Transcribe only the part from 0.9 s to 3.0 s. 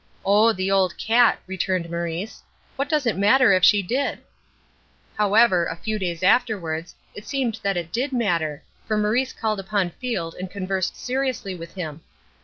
cat!" returned Maurice. "What